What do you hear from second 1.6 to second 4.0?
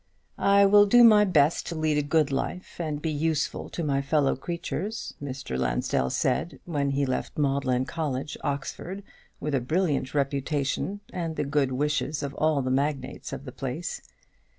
to lead a good life, and be useful to